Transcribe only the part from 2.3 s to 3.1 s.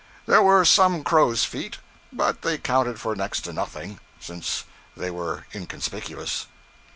they counted